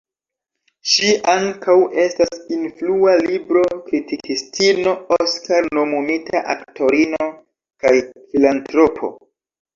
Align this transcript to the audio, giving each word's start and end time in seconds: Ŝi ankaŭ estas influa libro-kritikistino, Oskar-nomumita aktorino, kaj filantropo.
Ŝi 0.91 1.09
ankaŭ 1.33 1.75
estas 2.03 2.39
influa 2.55 3.13
libro-kritikistino, 3.25 4.95
Oskar-nomumita 5.19 6.43
aktorino, 6.57 7.31
kaj 7.85 7.95
filantropo. 8.19 9.15